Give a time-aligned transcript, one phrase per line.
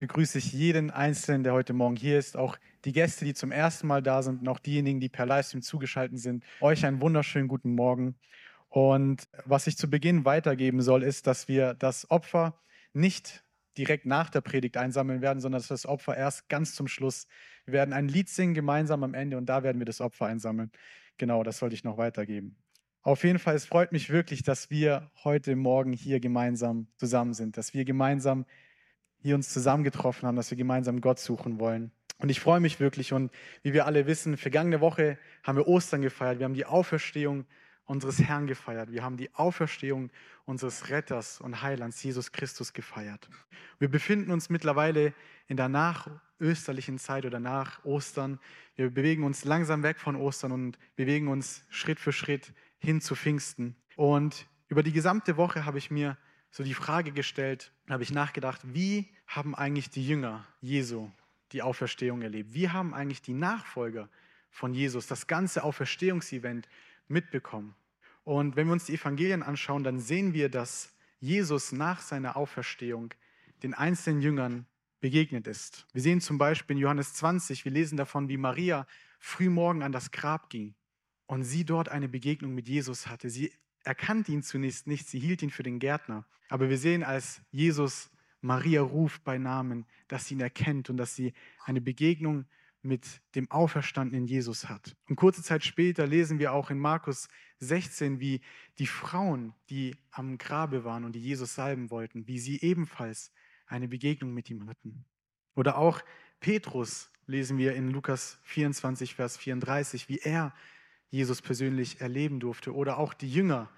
[0.00, 3.86] begrüße ich jeden Einzelnen, der heute Morgen hier ist, auch die Gäste, die zum ersten
[3.86, 6.42] Mal da sind und auch diejenigen, die per Livestream zugeschaltet sind.
[6.60, 8.16] Euch einen wunderschönen guten Morgen.
[8.70, 12.58] Und was ich zu Beginn weitergeben soll, ist, dass wir das Opfer
[12.94, 13.44] nicht
[13.76, 17.26] direkt nach der Predigt einsammeln werden, sondern dass das Opfer erst ganz zum Schluss.
[17.66, 20.72] Wir werden ein Lied singen gemeinsam am Ende und da werden wir das Opfer einsammeln.
[21.18, 22.56] Genau, das sollte ich noch weitergeben.
[23.02, 27.56] Auf jeden Fall, es freut mich wirklich, dass wir heute Morgen hier gemeinsam zusammen sind,
[27.56, 28.46] dass wir gemeinsam
[29.22, 31.92] hier uns zusammengetroffen haben, dass wir gemeinsam Gott suchen wollen.
[32.18, 33.12] Und ich freue mich wirklich.
[33.12, 33.30] Und
[33.62, 36.38] wie wir alle wissen, vergangene Woche haben wir Ostern gefeiert.
[36.38, 37.46] Wir haben die Auferstehung
[37.86, 38.92] unseres Herrn gefeiert.
[38.92, 40.10] Wir haben die Auferstehung
[40.44, 43.28] unseres Retters und Heilands, Jesus Christus, gefeiert.
[43.78, 45.12] Wir befinden uns mittlerweile
[45.48, 48.38] in der nachösterlichen Zeit oder nach Ostern.
[48.76, 53.16] Wir bewegen uns langsam weg von Ostern und bewegen uns Schritt für Schritt hin zu
[53.16, 53.74] Pfingsten.
[53.96, 56.16] Und über die gesamte Woche habe ich mir
[56.50, 61.10] so die Frage gestellt, habe ich nachgedacht, wie haben eigentlich die Jünger Jesu
[61.52, 62.54] die Auferstehung erlebt?
[62.54, 64.08] Wie haben eigentlich die Nachfolger
[64.50, 66.68] von Jesus das ganze Auferstehungsevent
[67.08, 67.74] mitbekommen?
[68.24, 73.14] Und wenn wir uns die Evangelien anschauen, dann sehen wir, dass Jesus nach seiner Auferstehung
[73.62, 74.66] den einzelnen Jüngern
[75.00, 75.86] begegnet ist.
[75.92, 78.86] Wir sehen zum Beispiel in Johannes 20, wir lesen davon, wie Maria
[79.18, 80.74] frühmorgen an das Grab ging
[81.26, 83.30] und sie dort eine Begegnung mit Jesus hatte.
[83.30, 83.52] Sie
[83.84, 86.26] erkannte ihn zunächst nicht, sie hielt ihn für den Gärtner.
[86.48, 91.14] Aber wir sehen, als Jesus Maria ruft bei Namen, dass sie ihn erkennt und dass
[91.14, 91.32] sie
[91.64, 92.46] eine Begegnung
[92.82, 94.96] mit dem auferstandenen Jesus hat.
[95.08, 97.28] Und kurze Zeit später lesen wir auch in Markus
[97.58, 98.40] 16, wie
[98.78, 103.32] die Frauen, die am Grabe waren und die Jesus salben wollten, wie sie ebenfalls
[103.66, 105.04] eine Begegnung mit ihm hatten.
[105.54, 106.00] Oder auch
[106.40, 110.54] Petrus lesen wir in Lukas 24, Vers 34, wie er
[111.10, 112.74] Jesus persönlich erleben durfte.
[112.74, 113.68] Oder auch die Jünger,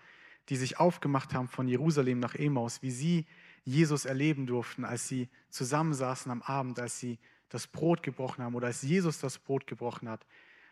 [0.48, 3.26] die sich aufgemacht haben von Jerusalem nach Emaus, wie sie
[3.64, 8.66] Jesus erleben durften, als sie zusammensaßen am Abend, als sie das Brot gebrochen haben oder
[8.68, 10.26] als Jesus das Brot gebrochen hat,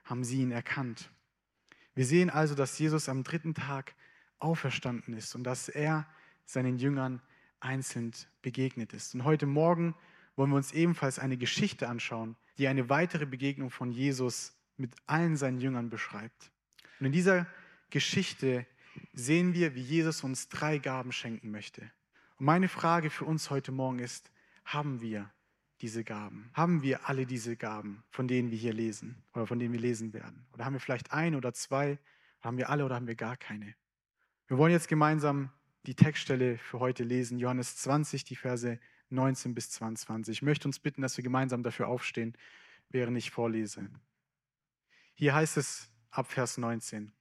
[0.05, 1.11] haben sie ihn erkannt.
[1.95, 3.95] Wir sehen also, dass Jesus am dritten Tag
[4.39, 6.07] auferstanden ist und dass er
[6.47, 7.21] seinen Jüngern
[7.61, 8.13] einzeln
[8.43, 9.15] begegnet ist.
[9.15, 9.95] Und heute Morgen
[10.37, 15.37] wollen wir uns ebenfalls eine Geschichte anschauen, die eine weitere Begegnung von Jesus mit allen
[15.37, 16.51] seinen Jüngern beschreibt.
[16.99, 17.47] Und in dieser
[17.91, 18.67] Geschichte
[19.13, 21.83] sehen wir, wie Jesus uns drei Gaben schenken möchte.
[22.39, 24.31] Und meine Frage für uns heute Morgen ist,
[24.65, 25.31] haben wir
[25.81, 26.51] diese Gaben?
[26.55, 30.13] Haben wir alle diese Gaben, von denen wir hier lesen oder von denen wir lesen
[30.13, 30.47] werden?
[30.53, 31.99] Oder haben wir vielleicht ein oder zwei?
[32.41, 33.75] Haben wir alle oder haben wir gar keine?
[34.47, 35.51] Wir wollen jetzt gemeinsam
[35.87, 38.79] die Textstelle für heute lesen, Johannes 20, die Verse
[39.11, 40.39] 19 bis 22.
[40.39, 42.35] Ich möchte uns bitten, dass wir gemeinsam dafür aufstehen,
[42.91, 43.89] während ich vorlese.
[45.21, 47.13] Hier heißt es ab Vers 19.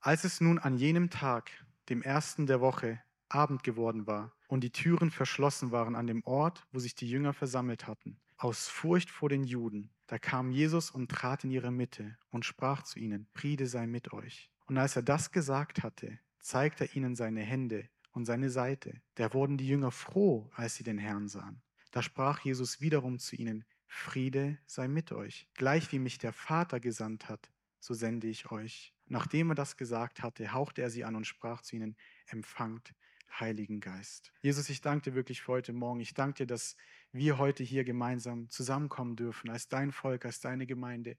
[0.00, 1.50] Als es nun an jenem Tag,
[1.90, 6.66] dem ersten der Woche, Abend geworden war und die Türen verschlossen waren an dem Ort,
[6.72, 11.10] wo sich die Jünger versammelt hatten, aus Furcht vor den Juden, da kam Jesus und
[11.10, 14.50] trat in ihre Mitte und sprach zu ihnen, Friede sei mit euch.
[14.64, 19.02] Und als er das gesagt hatte, zeigte er ihnen seine Hände und seine Seite.
[19.16, 21.60] Da wurden die Jünger froh, als sie den Herrn sahen.
[21.90, 25.46] Da sprach Jesus wiederum zu ihnen, Friede sei mit euch.
[25.54, 28.94] Gleich wie mich der Vater gesandt hat, so sende ich euch.
[29.06, 32.94] Nachdem er das gesagt hatte, hauchte er sie an und sprach zu ihnen, empfangt
[33.38, 34.32] Heiligen Geist.
[34.40, 36.00] Jesus, ich danke dir wirklich für heute Morgen.
[36.00, 36.74] Ich danke dir, dass
[37.12, 41.18] wir heute hier gemeinsam zusammenkommen dürfen, als dein Volk, als deine Gemeinde.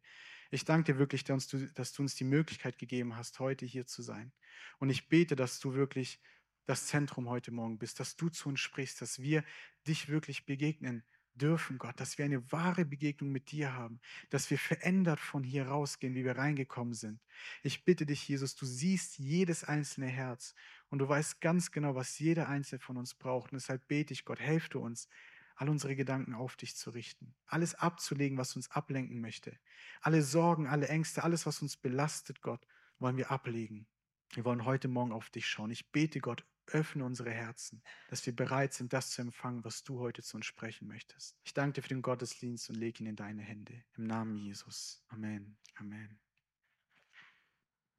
[0.50, 3.86] Ich danke dir wirklich, dass du, dass du uns die Möglichkeit gegeben hast, heute hier
[3.86, 4.34] zu sein.
[4.80, 6.20] Und ich bete, dass du wirklich
[6.66, 9.44] das Zentrum heute Morgen bist, dass du zu uns sprichst, dass wir
[9.88, 11.04] dich wirklich begegnen
[11.36, 14.00] dürfen, Gott, dass wir eine wahre Begegnung mit dir haben,
[14.30, 17.20] dass wir verändert von hier rausgehen, wie wir reingekommen sind.
[17.64, 20.54] Ich bitte dich, Jesus, du siehst jedes einzelne Herz
[20.90, 23.52] und du weißt ganz genau, was jeder einzelne von uns braucht.
[23.52, 25.08] Und deshalb bete ich, Gott, helf du uns,
[25.56, 29.58] all unsere Gedanken auf dich zu richten, alles abzulegen, was uns ablenken möchte.
[30.02, 32.66] Alle Sorgen, alle Ängste, alles, was uns belastet, Gott,
[33.00, 33.88] wollen wir ablegen.
[34.34, 35.70] Wir wollen heute Morgen auf dich schauen.
[35.70, 40.00] Ich bete, Gott, öffne unsere Herzen, dass wir bereit sind, das zu empfangen, was du
[40.00, 41.38] heute zu uns sprechen möchtest.
[41.44, 43.84] Ich danke dir für den Gottesdienst und lege ihn in deine Hände.
[43.96, 45.04] Im Namen Jesus.
[45.08, 45.58] Amen.
[45.76, 46.20] Amen.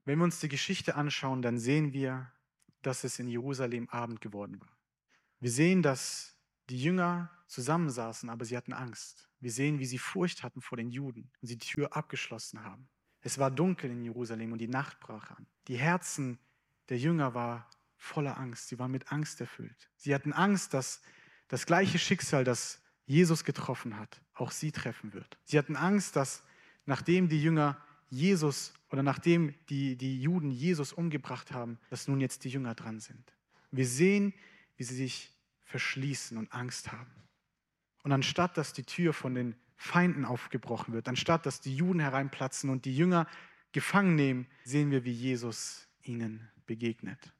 [0.04, 2.30] Wenn wir uns die Geschichte anschauen, dann sehen wir,
[2.82, 4.76] dass es in Jerusalem Abend geworden war.
[5.40, 6.36] Wir sehen, dass
[6.68, 9.30] die Jünger zusammensaßen, aber sie hatten Angst.
[9.40, 12.88] Wir sehen, wie sie Furcht hatten vor den Juden und sie die Tür abgeschlossen haben.
[13.20, 15.46] Es war dunkel in Jerusalem und die Nacht brach an.
[15.68, 16.38] Die Herzen
[16.90, 17.64] der Jünger waren
[18.04, 18.68] voller Angst.
[18.68, 19.90] Sie waren mit Angst erfüllt.
[19.96, 21.02] Sie hatten Angst, dass
[21.48, 25.38] das gleiche Schicksal, das Jesus getroffen hat, auch sie treffen wird.
[25.44, 26.42] Sie hatten Angst, dass
[26.86, 32.44] nachdem die Jünger Jesus oder nachdem die, die Juden Jesus umgebracht haben, dass nun jetzt
[32.44, 33.34] die Jünger dran sind.
[33.70, 34.34] Wir sehen,
[34.76, 35.32] wie sie sich
[35.64, 37.10] verschließen und Angst haben.
[38.02, 42.70] Und anstatt dass die Tür von den Feinden aufgebrochen wird, anstatt dass die Juden hereinplatzen
[42.70, 43.26] und die Jünger
[43.72, 47.32] gefangen nehmen, sehen wir, wie Jesus ihnen begegnet.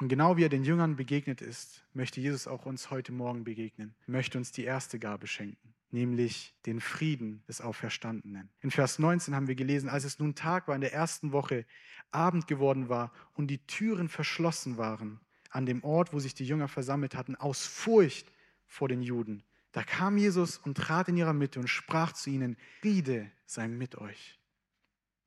[0.00, 3.94] Und genau wie er den Jüngern begegnet ist, möchte Jesus auch uns heute Morgen begegnen,
[4.06, 8.48] möchte uns die erste Gabe schenken, nämlich den Frieden des Auferstandenen.
[8.60, 11.66] In Vers 19 haben wir gelesen, als es nun Tag war in der ersten Woche,
[12.12, 16.68] Abend geworden war und die Türen verschlossen waren an dem Ort, wo sich die Jünger
[16.68, 18.30] versammelt hatten, aus Furcht
[18.66, 19.42] vor den Juden.
[19.72, 23.96] Da kam Jesus und trat in ihrer Mitte und sprach zu ihnen, Friede sei mit
[23.96, 24.38] euch.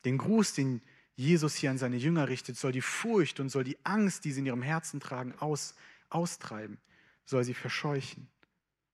[0.06, 0.82] Den Gruß, den
[1.16, 4.40] Jesus hier an seine Jünger richtet, soll die Furcht und soll die Angst, die sie
[4.40, 5.76] in ihrem Herzen tragen, aus,
[6.10, 6.78] austreiben,
[7.26, 8.28] soll sie verscheuchen.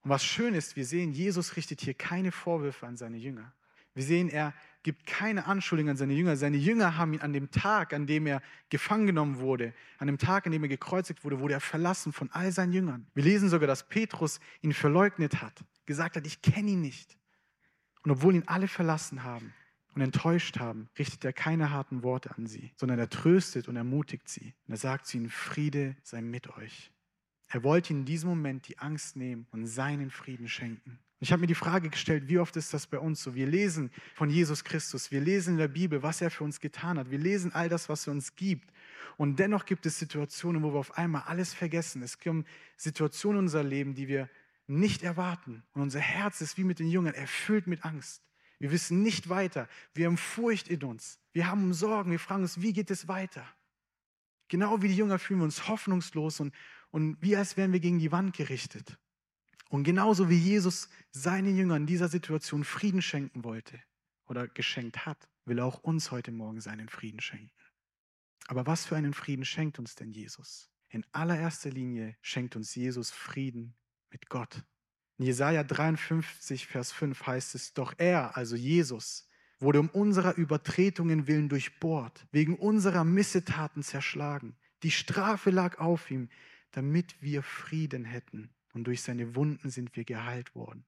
[0.02, 3.54] Und was schön ist, wir sehen, Jesus richtet hier keine Vorwürfe an seine Jünger.
[3.94, 4.54] Wir sehen, er
[4.84, 6.38] gibt keine Anschuldigung an seine Jünger.
[6.38, 10.20] Seine Jünger haben ihn an dem Tag, an dem er gefangen genommen wurde, an dem
[10.20, 13.08] Tag, an dem er gekreuzigt wurde, wurde er verlassen von all seinen Jüngern.
[13.16, 17.18] Wir lesen sogar, dass Petrus ihn verleugnet hat, gesagt hat, ich kenne ihn nicht.
[18.04, 19.54] Und obwohl ihn alle verlassen haben,
[19.98, 24.30] und enttäuscht haben, richtet er keine harten Worte an sie, sondern er tröstet und ermutigt
[24.30, 24.54] sie.
[24.68, 26.92] Und er sagt zu ihnen, Friede sei mit euch.
[27.48, 31.00] Er wollte ihnen in diesem Moment die Angst nehmen und seinen Frieden schenken.
[31.20, 33.34] Ich habe mir die Frage gestellt, wie oft ist das bei uns so?
[33.34, 37.00] Wir lesen von Jesus Christus, wir lesen in der Bibel, was er für uns getan
[37.00, 38.72] hat, wir lesen all das, was er uns gibt.
[39.18, 42.04] Und dennoch gibt es Situationen, wo wir auf einmal alles vergessen.
[42.04, 42.46] Es gibt
[42.76, 44.30] Situationen in unser Leben, die wir
[44.68, 45.64] nicht erwarten.
[45.74, 48.27] Und unser Herz ist wie mit den Jüngern erfüllt mit Angst.
[48.60, 49.68] Wir wissen nicht weiter.
[49.94, 51.20] Wir haben Furcht in uns.
[51.32, 52.12] Wir haben Sorgen.
[52.12, 53.48] Wir fragen uns, wie geht es weiter?
[54.48, 56.54] Genau wie die Jünger fühlen wir uns hoffnungslos und,
[56.90, 58.98] und wie als wären wir gegen die Wand gerichtet.
[59.70, 63.82] Und genauso wie Jesus seinen Jüngern in dieser Situation Frieden schenken wollte
[64.26, 67.52] oder geschenkt hat, will er auch uns heute Morgen seinen Frieden schenken.
[68.48, 70.70] Aber was für einen Frieden schenkt uns denn Jesus?
[70.90, 73.76] In allererster Linie schenkt uns Jesus Frieden
[74.10, 74.64] mit Gott.
[75.18, 79.28] In Jesaja 53, Vers 5 heißt es: Doch er, also Jesus,
[79.60, 84.56] wurde um unserer Übertretungen willen durchbohrt, wegen unserer Missetaten zerschlagen.
[84.84, 86.30] Die Strafe lag auf ihm,
[86.72, 88.50] damit wir Frieden hätten.
[88.74, 90.86] Und durch seine Wunden sind wir geheilt worden.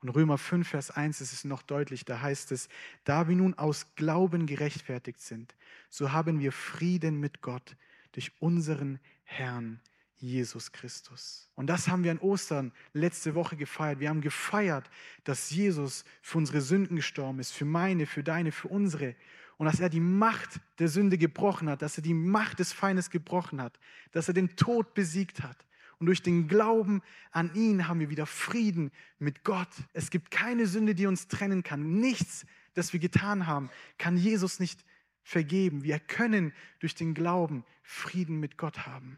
[0.00, 2.68] Und Römer 5, Vers 1 ist es noch deutlich, da heißt es,
[3.04, 5.54] da wir nun aus Glauben gerechtfertigt sind,
[5.88, 7.76] so haben wir Frieden mit Gott
[8.12, 9.80] durch unseren Herrn
[10.18, 11.48] Jesus Christus.
[11.54, 14.00] Und das haben wir an Ostern letzte Woche gefeiert.
[14.00, 14.90] Wir haben gefeiert,
[15.24, 19.14] dass Jesus für unsere Sünden gestorben ist, für meine, für deine, für unsere.
[19.56, 23.10] Und dass er die Macht der Sünde gebrochen hat, dass er die Macht des Feindes
[23.10, 23.78] gebrochen hat,
[24.12, 25.64] dass er den Tod besiegt hat.
[25.98, 29.70] Und durch den Glauben an ihn haben wir wieder Frieden mit Gott.
[29.92, 31.98] Es gibt keine Sünde, die uns trennen kann.
[31.98, 34.84] Nichts, das wir getan haben, kann Jesus nicht
[35.24, 35.82] vergeben.
[35.82, 39.16] Wir können durch den Glauben Frieden mit Gott haben.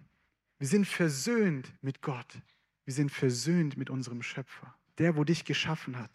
[0.60, 2.38] Wir sind versöhnt mit Gott.
[2.84, 4.76] Wir sind versöhnt mit unserem Schöpfer.
[4.98, 6.10] Der, wo dich geschaffen hat.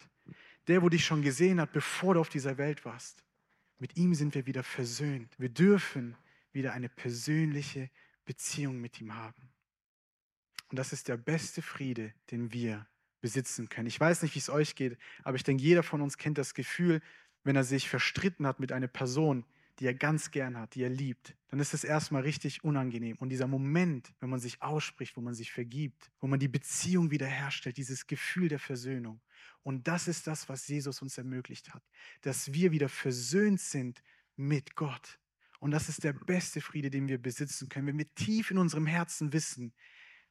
[0.68, 3.24] Der, wo dich schon gesehen hat, bevor du auf dieser Welt warst.
[3.78, 5.34] Mit ihm sind wir wieder versöhnt.
[5.38, 6.16] Wir dürfen
[6.52, 7.90] wieder eine persönliche
[8.24, 9.50] Beziehung mit ihm haben.
[10.70, 12.86] Und das ist der beste Friede, den wir
[13.20, 13.88] besitzen können.
[13.88, 16.54] Ich weiß nicht, wie es euch geht, aber ich denke, jeder von uns kennt das
[16.54, 17.02] Gefühl,
[17.42, 19.44] wenn er sich verstritten hat mit einer Person,
[19.78, 23.16] die er ganz gern hat, die er liebt, dann ist es erstmal richtig unangenehm.
[23.18, 27.10] Und dieser Moment, wenn man sich ausspricht, wo man sich vergibt, wo man die Beziehung
[27.10, 29.20] wiederherstellt, dieses Gefühl der Versöhnung.
[29.62, 31.82] Und das ist das, was Jesus uns ermöglicht hat,
[32.22, 34.02] dass wir wieder versöhnt sind
[34.36, 35.18] mit Gott.
[35.58, 38.86] Und das ist der beste Friede, den wir besitzen können, wenn wir tief in unserem
[38.86, 39.72] Herzen wissen,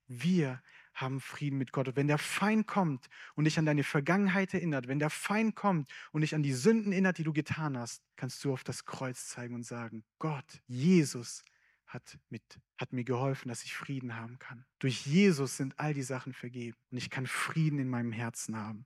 [0.08, 0.62] wir
[0.96, 1.90] haben Frieden mit Gott.
[1.90, 5.92] Und wenn der Feind kommt und dich an deine Vergangenheit erinnert, wenn der Feind kommt
[6.12, 9.28] und dich an die Sünden erinnert, die du getan hast, kannst du auf das Kreuz
[9.28, 11.44] zeigen und sagen, Gott, Jesus
[11.86, 12.44] hat, mit,
[12.78, 14.66] hat mir geholfen, dass ich Frieden haben kann.
[14.80, 18.86] Durch Jesus sind all die Sachen vergeben und ich kann Frieden in meinem Herzen haben.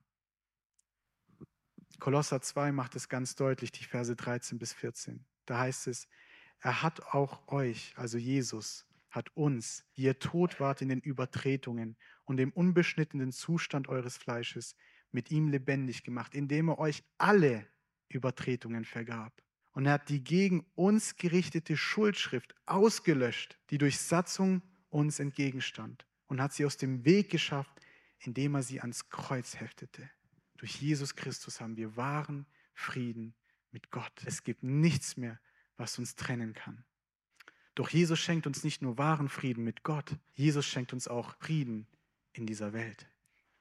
[1.98, 5.24] Kolosser 2 macht es ganz deutlich, die Verse 13 bis 14.
[5.46, 6.08] Da heißt es,
[6.60, 11.96] er hat auch euch, also Jesus, hat uns, die ihr tot wart in den Übertretungen
[12.24, 14.76] und dem unbeschnittenen Zustand eures Fleisches,
[15.12, 17.66] mit ihm lebendig gemacht, indem er euch alle
[18.08, 19.42] Übertretungen vergab.
[19.72, 26.40] Und er hat die gegen uns gerichtete Schuldschrift ausgelöscht, die durch Satzung uns entgegenstand, und
[26.40, 27.80] hat sie aus dem Weg geschafft,
[28.18, 30.10] indem er sie ans Kreuz heftete.
[30.56, 33.34] Durch Jesus Christus haben wir wahren Frieden
[33.70, 34.12] mit Gott.
[34.24, 35.40] Es gibt nichts mehr,
[35.76, 36.84] was uns trennen kann.
[37.80, 41.86] Doch Jesus schenkt uns nicht nur wahren Frieden mit Gott, Jesus schenkt uns auch Frieden
[42.34, 43.06] in dieser Welt.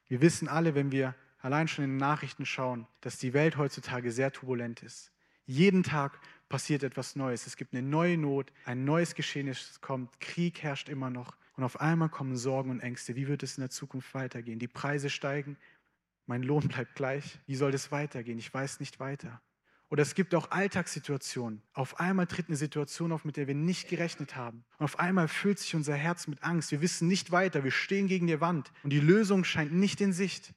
[0.09, 4.11] Wir wissen alle, wenn wir allein schon in den Nachrichten schauen, dass die Welt heutzutage
[4.11, 5.13] sehr turbulent ist.
[5.45, 7.47] Jeden Tag passiert etwas Neues.
[7.47, 11.38] Es gibt eine neue Not, ein neues Geschehnis kommt, Krieg herrscht immer noch.
[11.55, 13.15] Und auf einmal kommen Sorgen und Ängste.
[13.15, 14.59] Wie wird es in der Zukunft weitergehen?
[14.59, 15.55] Die Preise steigen,
[16.25, 17.39] mein Lohn bleibt gleich.
[17.47, 18.38] Wie soll das weitergehen?
[18.38, 19.41] Ich weiß nicht weiter.
[19.89, 21.63] Oder es gibt auch Alltagssituationen.
[21.74, 24.63] Auf einmal tritt eine Situation auf, mit der wir nicht gerechnet haben.
[24.77, 26.72] Und auf einmal füllt sich unser Herz mit Angst.
[26.72, 27.63] Wir wissen nicht weiter.
[27.63, 28.72] Wir stehen gegen die Wand.
[28.84, 30.53] Und die Lösung scheint nicht in Sicht.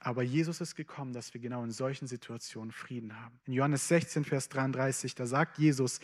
[0.00, 3.40] Aber Jesus ist gekommen, dass wir genau in solchen Situationen Frieden haben.
[3.46, 5.98] In Johannes 16, Vers 33, da sagt Jesus,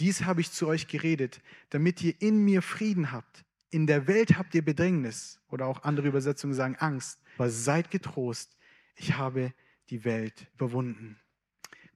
[0.00, 3.44] dies habe ich zu euch geredet, damit ihr in mir Frieden habt.
[3.70, 7.20] In der Welt habt ihr Bedrängnis oder auch andere Übersetzungen sagen Angst.
[7.36, 8.56] Aber seid getrost,
[8.96, 9.52] ich habe
[9.90, 11.18] die Welt überwunden.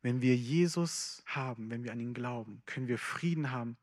[0.03, 3.77] Wenn wir Jesus haben, wenn wir an ihn glauben, können wir Frieden haben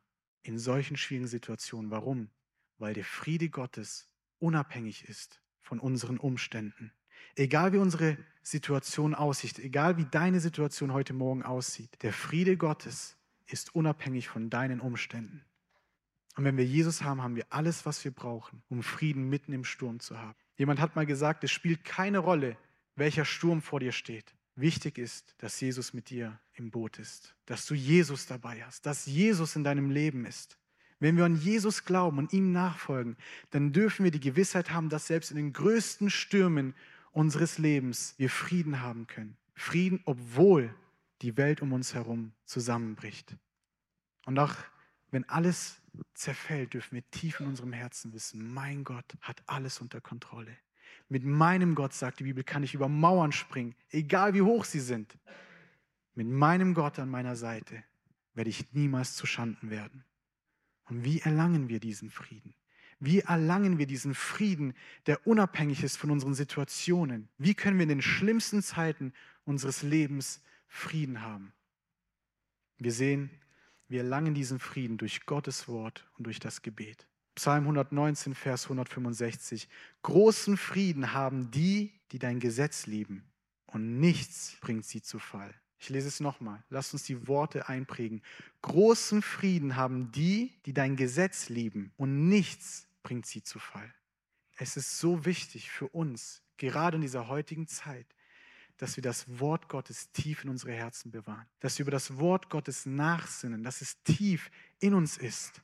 [0.44, 1.92] in solchen schwierigen Situationen.
[1.92, 2.30] Warum?
[2.78, 4.10] Weil der Friede Gottes
[4.40, 6.92] unabhängig ist von unseren Umständen.
[7.36, 13.18] Egal wie unsere Situation aussieht, egal wie deine Situation heute Morgen aussieht, der Friede Gottes
[13.48, 15.44] ist unabhängig von deinen Umständen.
[16.38, 19.64] Und wenn wir Jesus haben, haben wir alles, was wir brauchen, um Frieden mitten im
[19.64, 20.38] Sturm zu haben.
[20.58, 22.58] Jemand hat mal gesagt, es spielt keine Rolle,
[22.96, 24.34] welcher Sturm vor dir steht.
[24.56, 29.06] Wichtig ist, dass Jesus mit dir im Boot ist, dass du Jesus dabei hast, dass
[29.06, 30.58] Jesus in deinem Leben ist.
[31.00, 33.18] Wenn wir an Jesus glauben und ihm nachfolgen,
[33.52, 36.74] dann dürfen wir die Gewissheit haben, dass selbst in den größten Stürmen
[37.12, 39.36] unseres Lebens wir Frieden haben können.
[39.54, 40.74] Frieden, obwohl
[41.22, 43.36] die Welt um uns herum zusammenbricht.
[44.26, 44.56] Und auch
[45.12, 45.82] wenn alles
[46.14, 50.58] zerfällt, dürfen wir tief in unserem Herzen wissen, mein Gott hat alles unter Kontrolle.
[51.08, 54.80] Mit meinem Gott, sagt die Bibel, kann ich über Mauern springen, egal wie hoch sie
[54.80, 55.18] sind.
[56.16, 57.84] Mit meinem Gott an meiner Seite
[58.34, 60.04] werde ich niemals zu Schanden werden.
[60.86, 62.56] Und wie erlangen wir diesen Frieden?
[63.00, 64.74] Wie erlangen wir diesen Frieden,
[65.06, 67.28] der unabhängig ist von unseren Situationen?
[67.38, 71.54] Wie können wir in den schlimmsten Zeiten unseres Lebens Frieden haben?
[72.78, 73.30] Wir sehen,
[73.88, 77.08] wir erlangen diesen Frieden durch Gottes Wort und durch das Gebet.
[77.36, 79.68] Psalm 119, Vers 165.
[80.02, 83.24] Großen Frieden haben die, die dein Gesetz lieben,
[83.68, 85.54] und nichts bringt sie zu Fall.
[85.78, 86.64] Ich lese es nochmal.
[86.70, 88.22] Lass uns die Worte einprägen.
[88.62, 93.94] Großen Frieden haben die, die dein Gesetz lieben, und nichts bringt sie zu Fall.
[94.58, 98.08] Es ist so wichtig für uns, gerade in dieser heutigen Zeit,
[98.78, 102.50] dass wir das Wort Gottes tief in unsere Herzen bewahren, dass wir über das Wort
[102.50, 104.50] Gottes nachsinnen, dass es tief
[104.80, 105.62] in uns ist.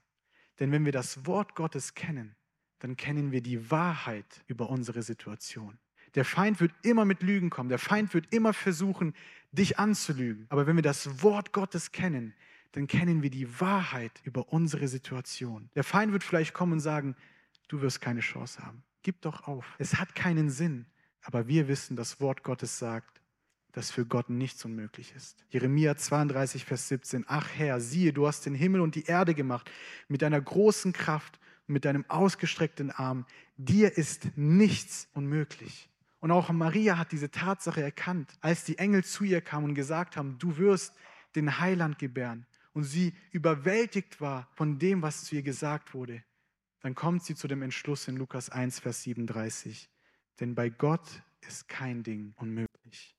[0.62, 2.36] Denn wenn wir das Wort Gottes kennen,
[2.80, 5.80] dann kennen wir die Wahrheit über unsere Situation.
[6.13, 7.70] Der Feind wird immer mit Lügen kommen.
[7.70, 9.15] Der Feind wird immer versuchen,
[9.51, 10.46] dich anzulügen.
[10.50, 12.36] Aber wenn wir das Wort Gottes kennen,
[12.74, 15.70] dann kennen wir die Wahrheit über unsere Situation.
[15.74, 17.15] Der Feind wird vielleicht kommen und sagen,
[17.68, 18.84] du wirst keine Chance haben.
[19.01, 19.65] Gib doch auf.
[19.80, 20.86] Es hat keinen Sinn.
[21.24, 23.21] Aber wir wissen, das Wort Gottes sagt,
[23.72, 25.46] dass für Gott nichts unmöglich ist.
[25.50, 27.25] Jeremia 32, Vers 17.
[27.28, 29.70] Ach Herr, siehe, du hast den Himmel und die Erde gemacht
[30.08, 31.40] mit deiner großen Kraft
[31.72, 33.25] mit deinem ausgestreckten Arm.
[33.58, 35.90] Dir ist nichts unmöglich.
[36.20, 40.18] Und auch Maria hat diese Tatsache erkannt, als die Engel zu ihr kamen und gesagt
[40.18, 40.94] haben, du wirst
[41.36, 42.46] den Heiland gebären.
[42.74, 46.24] Und sie überwältigt war von dem, was zu ihr gesagt wurde.
[46.82, 49.90] Dann kommt sie zu dem Entschluss in Lukas 1, Vers 37.
[50.40, 53.16] Denn bei Gott ist kein Ding unmöglich.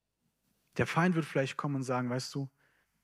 [0.76, 2.50] Der Feind wird vielleicht kommen und sagen, weißt du,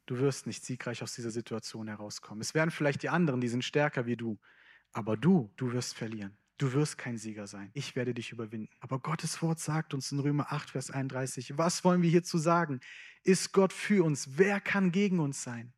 [0.06, 2.40] du wirst nicht siegreich aus dieser Situation herauskommen.
[2.40, 4.38] Es werden vielleicht die anderen, die sind stärker wie du.
[4.92, 6.36] Aber du, du wirst verlieren.
[6.56, 7.70] Du wirst kein Sieger sein.
[7.72, 8.70] Ich werde dich überwinden.
[8.80, 12.80] Aber Gottes Wort sagt uns in Römer 8, Vers 31, was wollen wir hierzu sagen?
[13.22, 14.38] Ist Gott für uns?
[14.38, 15.72] Wer kann gegen uns sein?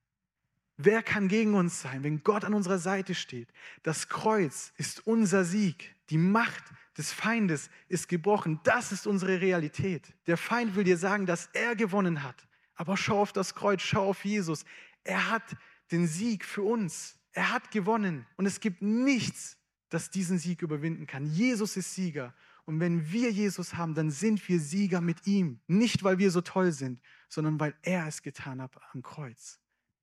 [0.78, 3.52] Wer kann gegen uns sein, wenn Gott an unserer Seite steht?
[3.82, 5.94] Das Kreuz ist unser Sieg.
[6.08, 6.64] Die Macht
[7.00, 8.60] des Feindes ist gebrochen.
[8.62, 10.12] Das ist unsere Realität.
[10.26, 12.46] Der Feind will dir sagen, dass er gewonnen hat.
[12.74, 14.66] Aber schau auf das Kreuz, schau auf Jesus.
[15.02, 15.56] Er hat
[15.90, 17.18] den Sieg für uns.
[17.32, 18.26] Er hat gewonnen.
[18.36, 19.56] Und es gibt nichts,
[19.88, 21.24] das diesen Sieg überwinden kann.
[21.24, 22.34] Jesus ist Sieger.
[22.66, 25.58] Und wenn wir Jesus haben, dann sind wir Sieger mit ihm.
[25.68, 29.58] Nicht, weil wir so toll sind, sondern weil er es getan hat am Kreuz.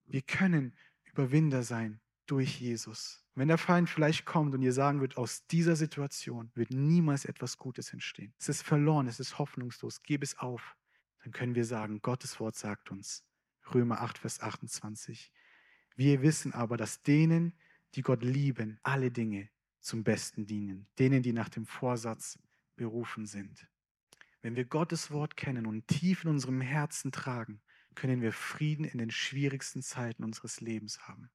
[0.08, 3.24] Wir können Überwinder sein durch Jesus.
[3.38, 7.60] Wenn der Feind vielleicht kommt und ihr sagen wird, aus dieser Situation wird niemals etwas
[7.60, 8.34] Gutes entstehen.
[8.40, 10.76] Es ist verloren, es ist hoffnungslos, gib es auf.
[11.22, 13.24] Dann können wir sagen, Gottes Wort sagt uns,
[13.76, 15.32] Römer 8, Vers 28.
[15.96, 17.54] Wir wissen aber, dass denen,
[17.94, 19.50] die Gott lieben, alle Dinge
[19.82, 22.40] zum Besten dienen, denen, die nach dem Vorsatz
[22.76, 23.68] berufen sind.
[24.42, 27.62] Wenn wir Gottes Wort kennen und tief in unserem Herzen tragen,
[27.94, 31.30] können wir Frieden in den schwierigsten Zeiten unseres Lebens haben.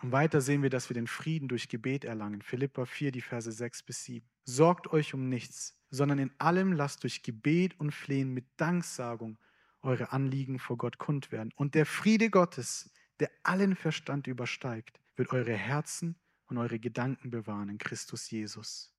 [0.00, 2.42] Und weiter sehen wir, dass wir den Frieden durch Gebet erlangen.
[2.42, 4.26] Philippa 4, die Verse 6 bis 7.
[4.44, 9.38] Sorgt euch um nichts, sondern in allem lasst durch Gebet und Flehen mit Danksagung
[9.82, 11.52] eure Anliegen vor Gott kund werden.
[11.56, 12.90] Und der Friede Gottes,
[13.20, 18.94] der allen Verstand übersteigt, wird eure Herzen und eure Gedanken bewahren in Christus Jesus.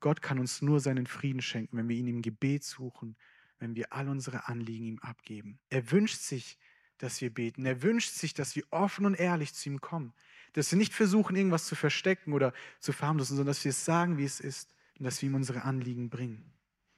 [0.00, 3.16] Gott kann uns nur seinen Frieden schenken, wenn wir ihn im Gebet suchen,
[3.58, 5.58] wenn wir all unsere Anliegen ihm abgeben.
[5.68, 6.58] Er wünscht sich,
[6.98, 7.64] dass wir beten.
[7.64, 10.12] Er wünscht sich, dass wir offen und ehrlich zu ihm kommen.
[10.52, 14.18] Dass wir nicht versuchen, irgendwas zu verstecken oder zu verharmlosen, sondern dass wir es sagen,
[14.18, 16.52] wie es ist und dass wir ihm unsere Anliegen bringen.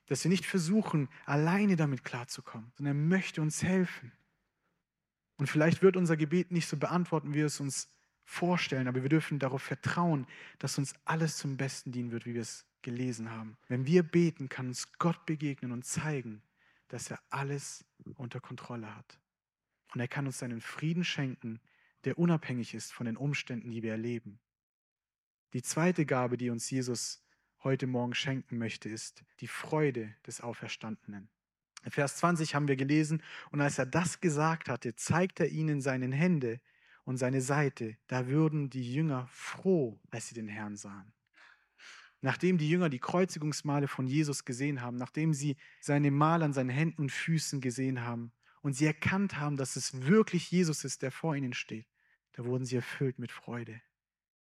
[0.07, 4.13] Dass wir nicht versuchen, alleine damit klarzukommen, sondern er möchte uns helfen.
[5.37, 7.89] Und vielleicht wird unser Gebet nicht so beantworten, wie wir es uns
[8.25, 10.27] vorstellen, aber wir dürfen darauf vertrauen,
[10.59, 13.57] dass uns alles zum Besten dienen wird, wie wir es gelesen haben.
[13.69, 16.43] Wenn wir beten, kann uns Gott begegnen und zeigen,
[16.89, 17.85] dass er alles
[18.17, 19.20] unter Kontrolle hat.
[19.93, 21.61] Und er kann uns seinen Frieden schenken,
[22.05, 24.41] der unabhängig ist von den Umständen, die wir erleben.
[25.53, 27.23] Die zweite Gabe, die uns Jesus
[27.63, 31.29] heute Morgen schenken möchte, ist die Freude des Auferstandenen.
[31.85, 35.81] In Vers 20 haben wir gelesen, und als er das gesagt hatte, zeigt er ihnen
[35.81, 36.61] seine Hände
[37.05, 37.97] und seine Seite.
[38.07, 41.13] Da würden die Jünger froh, als sie den Herrn sahen.
[42.21, 46.69] Nachdem die Jünger die Kreuzigungsmale von Jesus gesehen haben, nachdem sie seine Mal an seinen
[46.69, 51.11] Händen und Füßen gesehen haben und sie erkannt haben, dass es wirklich Jesus ist, der
[51.11, 51.87] vor ihnen steht,
[52.33, 53.81] da wurden sie erfüllt mit Freude.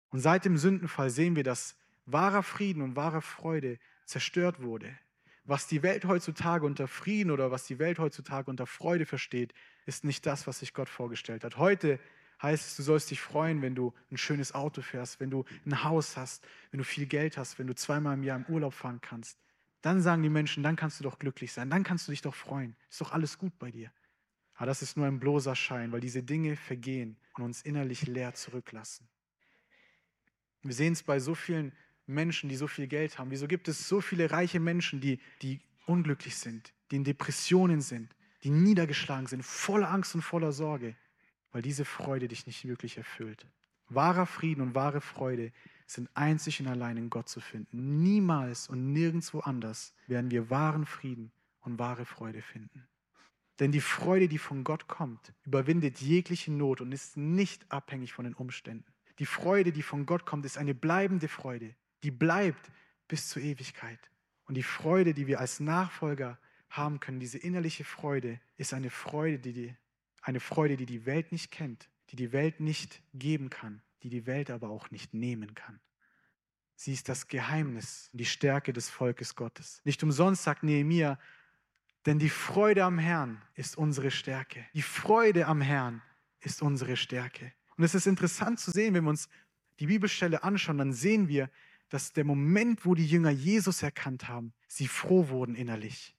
[0.10, 1.76] Und seit dem Sündenfall sehen wir, dass
[2.06, 4.98] wahrer Frieden und wahre Freude zerstört wurde.
[5.44, 9.54] Was die Welt heutzutage unter Frieden oder was die Welt heutzutage unter Freude versteht,
[9.86, 11.58] ist nicht das, was sich Gott vorgestellt hat.
[11.58, 12.00] Heute
[12.42, 15.84] heißt es, du sollst dich freuen, wenn du ein schönes Auto fährst, wenn du ein
[15.84, 19.02] Haus hast, wenn du viel Geld hast, wenn du zweimal im Jahr im Urlaub fahren
[19.02, 19.40] kannst.
[19.82, 22.36] Dann sagen die Menschen, dann kannst du doch glücklich sein, dann kannst du dich doch
[22.36, 22.76] freuen.
[22.90, 23.92] Ist doch alles gut bei dir.
[24.60, 28.36] Aber das ist nur ein bloßer Schein, weil diese Dinge vergehen und uns innerlich leer
[28.36, 29.08] zurücklassen.
[30.62, 31.72] Wir sehen es bei so vielen
[32.06, 33.32] Menschen, die so viel Geld haben.
[33.32, 38.14] Wieso gibt es so viele reiche Menschen, die, die unglücklich sind, die in Depressionen sind,
[38.44, 40.96] die niedergeschlagen sind, voller Angst und voller Sorge?
[41.52, 43.48] weil diese Freude dich nicht wirklich erfüllt.
[43.90, 45.52] Wahrer Frieden und wahre Freude
[45.88, 48.02] sind einzig und allein in Gott zu finden.
[48.04, 52.88] Niemals und nirgendwo anders werden wir wahren Frieden und wahre Freude finden.
[53.60, 58.26] Denn die Freude, die von Gott kommt, überwindet jegliche Not und ist nicht abhängig von
[58.26, 58.86] den Umständen.
[59.20, 62.72] Die Freude, die von Gott kommt, ist eine bleibende Freude, die bleibt
[63.10, 64.00] bis zur Ewigkeit.
[64.46, 69.40] Und die Freude, die wir als Nachfolger haben können, diese innerliche Freude, ist eine Freude,
[69.40, 69.76] die
[70.22, 74.26] eine Freude, die die Welt nicht kennt, die die Welt nicht geben kann, die die
[74.26, 75.80] Welt aber auch nicht nehmen kann.
[76.76, 79.82] Sie ist das Geheimnis, die Stärke des Volkes Gottes.
[79.84, 81.20] Nicht umsonst sagt Nehemiah,
[82.06, 84.66] denn die Freude am Herrn ist unsere Stärke.
[84.74, 86.02] Die Freude am Herrn
[86.40, 87.52] ist unsere Stärke.
[87.78, 89.30] Und es ist interessant zu sehen, wenn wir uns
[89.80, 91.50] die Bibelstelle anschauen, dann sehen wir,
[91.90, 96.16] dass der Moment, wo die Jünger Jesus erkannt haben, sie froh wurden innerlich.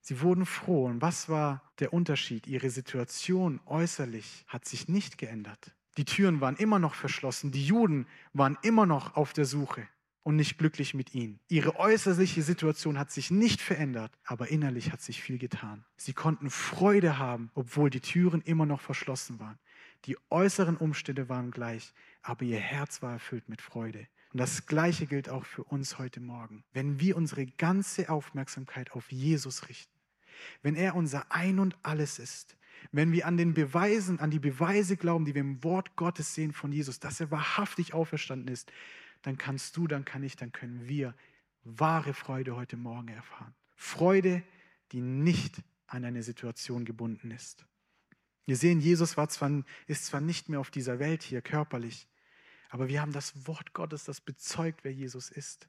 [0.00, 0.86] Sie wurden froh.
[0.86, 2.46] Und was war der Unterschied?
[2.46, 5.74] Ihre Situation äußerlich hat sich nicht geändert.
[5.96, 7.52] Die Türen waren immer noch verschlossen.
[7.52, 9.86] Die Juden waren immer noch auf der Suche
[10.22, 11.40] und nicht glücklich mit ihnen.
[11.48, 15.84] Ihre äußerliche Situation hat sich nicht verändert, aber innerlich hat sich viel getan.
[15.96, 19.58] Sie konnten Freude haben, obwohl die Türen immer noch verschlossen waren.
[20.04, 24.06] Die äußeren Umstände waren gleich, aber ihr Herz war erfüllt mit Freude.
[24.32, 26.64] Und das Gleiche gilt auch für uns heute Morgen.
[26.72, 29.92] Wenn wir unsere ganze Aufmerksamkeit auf Jesus richten,
[30.62, 32.56] wenn er unser Ein und alles ist,
[32.90, 36.52] wenn wir an den Beweisen, an die Beweise glauben, die wir im Wort Gottes sehen
[36.52, 38.72] von Jesus, dass er wahrhaftig auferstanden ist,
[39.22, 41.14] dann kannst du, dann kann ich, dann können wir
[41.64, 43.54] wahre Freude heute Morgen erfahren.
[43.76, 44.42] Freude,
[44.92, 47.64] die nicht an eine Situation gebunden ist.
[48.46, 52.08] Wir sehen, Jesus war zwar, ist zwar nicht mehr auf dieser Welt hier körperlich,
[52.70, 55.68] aber wir haben das Wort Gottes, das bezeugt, wer Jesus ist.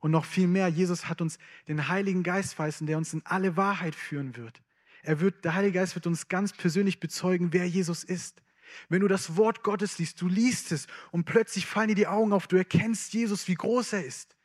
[0.00, 3.56] Und noch viel mehr, Jesus hat uns den Heiligen Geist verheißen, der uns in alle
[3.56, 4.62] Wahrheit führen wird.
[5.02, 8.42] Er wird, der Heilige Geist wird uns ganz persönlich bezeugen, wer Jesus ist.
[8.88, 12.32] Wenn du das Wort Gottes liest, du liest es und plötzlich fallen dir die Augen
[12.32, 14.36] auf, du erkennst Jesus, wie groß er ist.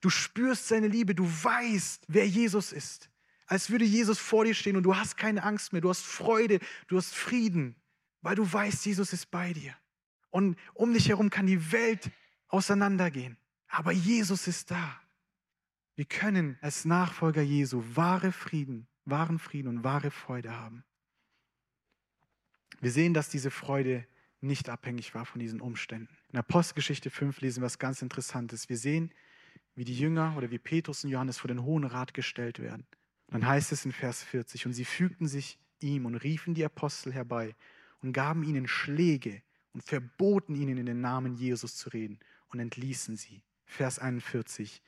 [0.00, 3.10] Du spürst seine Liebe, du weißt, wer Jesus ist.
[3.46, 6.60] Als würde Jesus vor dir stehen und du hast keine Angst mehr, du hast Freude,
[6.86, 7.76] du hast Frieden,
[8.20, 9.74] weil du weißt, Jesus ist bei dir.
[10.30, 12.10] Und um dich herum kann die Welt
[12.48, 13.38] auseinandergehen.
[13.68, 15.00] Aber Jesus ist da.
[15.94, 20.84] Wir können als Nachfolger Jesu wahre Frieden, wahren Frieden und wahre Freude haben.
[22.80, 24.06] Wir sehen, dass diese Freude
[24.40, 26.16] nicht abhängig war von diesen Umständen.
[26.32, 28.68] In Apostelgeschichte 5 lesen wir was ganz Interessantes.
[28.68, 29.12] Wir sehen,
[29.74, 32.86] wie die Jünger oder wie Petrus und Johannes vor den Hohen Rat gestellt werden.
[33.28, 37.12] Dann heißt es in Vers 40, und sie fügten sich ihm und riefen die Apostel
[37.12, 37.54] herbei
[38.00, 43.16] und gaben ihnen Schläge und verboten ihnen in den Namen Jesus zu reden und entließen
[43.16, 43.42] sie.
[43.66, 44.82] Vers 41.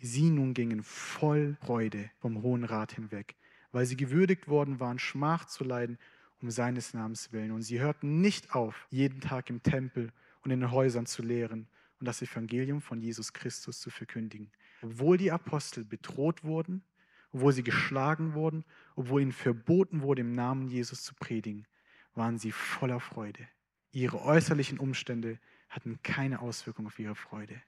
[0.00, 3.36] Sie nun gingen voll Freude vom Hohen Rat hinweg,
[3.72, 5.98] weil sie gewürdigt worden waren, Schmach zu leiden
[6.40, 7.52] um seines Namens willen.
[7.52, 11.68] Und sie hörten nicht auf, jeden Tag im Tempel und in den Häusern zu lehren
[11.98, 14.50] und das Evangelium von Jesus Christus zu verkündigen.
[14.82, 16.84] Obwohl die Apostel bedroht wurden,
[17.32, 21.66] obwohl sie geschlagen wurden, obwohl ihnen verboten wurde, im Namen Jesus zu predigen,
[22.14, 23.46] waren sie voller Freude.
[23.92, 27.60] Ihre äußerlichen Umstände hatten keine Auswirkung auf ihre Freude.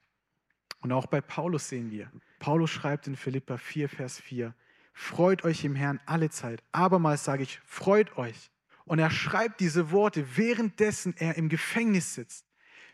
[0.81, 4.55] Und auch bei Paulus sehen wir, Paulus schreibt in Philippa 4, Vers 4,
[4.93, 6.63] Freut euch im Herrn alle Zeit.
[6.71, 8.51] Abermals sage ich, freut euch.
[8.89, 12.47] Und er schreibt diese Worte, währenddessen er im Gefängnis sitzt.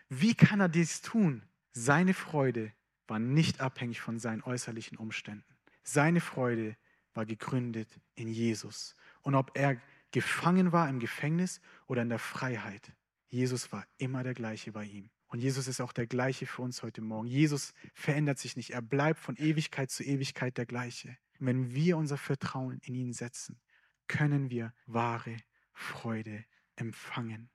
[0.09, 1.41] Wie kann er dies tun?
[1.71, 2.73] Seine Freude
[3.07, 5.55] war nicht abhängig von seinen äußerlichen Umständen.
[5.83, 6.75] Seine Freude
[7.13, 8.93] war gegründet in Jesus.
[9.21, 9.81] Und ob er
[10.11, 12.91] gefangen war im Gefängnis oder in der Freiheit,
[13.29, 15.09] Jesus war immer der gleiche bei ihm.
[15.27, 17.27] Und Jesus ist auch der gleiche für uns heute Morgen.
[17.29, 18.71] Jesus verändert sich nicht.
[18.71, 21.15] Er bleibt von Ewigkeit zu Ewigkeit der gleiche.
[21.39, 23.61] Und wenn wir unser Vertrauen in ihn setzen,
[24.09, 25.37] können wir wahre
[25.75, 26.43] Freude
[26.75, 27.49] empfangen.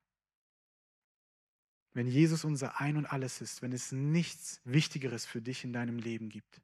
[1.93, 5.99] Wenn Jesus unser Ein und alles ist, wenn es nichts Wichtigeres für dich in deinem
[5.99, 6.63] Leben gibt,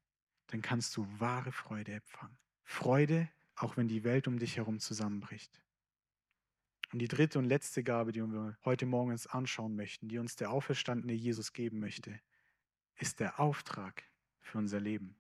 [0.49, 2.39] dann kannst du wahre Freude empfangen.
[2.63, 5.61] Freude, auch wenn die Welt um dich herum zusammenbricht.
[6.93, 10.37] Und die dritte und letzte Gabe, die wir heute Morgen uns anschauen möchten, die uns
[10.37, 12.21] der auferstandene Jesus geben möchte,
[12.97, 14.05] ist der Auftrag
[14.41, 15.17] für unser Leben.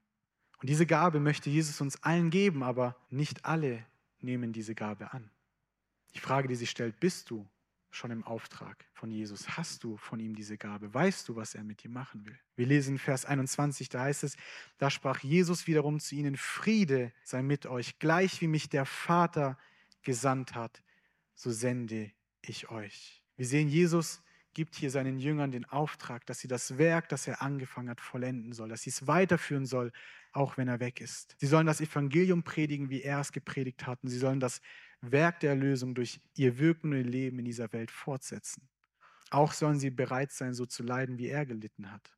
[0.58, 3.84] Und diese Gabe möchte Jesus uns allen geben, aber nicht alle
[4.20, 5.30] nehmen diese Gabe an.
[6.16, 7.46] Die Frage, die sich stellt, bist du
[7.90, 9.58] schon im Auftrag von Jesus?
[9.58, 10.92] Hast du von ihm diese Gabe?
[10.94, 12.38] Weißt du, was er mit dir machen will?
[12.54, 14.36] Wir lesen Vers 21, da heißt es,
[14.78, 19.58] da sprach Jesus wiederum zu ihnen, Friede sei mit euch, gleich wie mich der Vater
[20.00, 20.82] gesandt hat,
[21.34, 23.22] so sende ich euch.
[23.36, 24.22] Wir sehen, Jesus
[24.56, 28.54] gibt hier seinen Jüngern den Auftrag, dass sie das Werk, das er angefangen hat, vollenden
[28.54, 29.92] soll, dass sie es weiterführen soll,
[30.32, 31.36] auch wenn er weg ist.
[31.38, 34.62] Sie sollen das Evangelium predigen, wie er es gepredigt hat, und sie sollen das
[35.02, 38.66] Werk der Erlösung durch ihr Wirken und ihr Leben in dieser Welt fortsetzen.
[39.28, 42.16] Auch sollen sie bereit sein, so zu leiden, wie er gelitten hat.